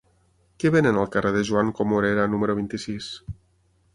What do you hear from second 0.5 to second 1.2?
Què venen al